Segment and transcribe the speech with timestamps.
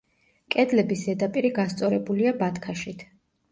[0.55, 3.09] კედლების ზედაპირი გასწორებულია ბათქაშით.